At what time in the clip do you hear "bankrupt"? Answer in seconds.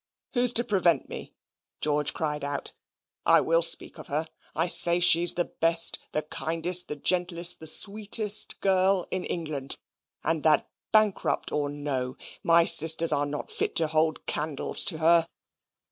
10.91-11.51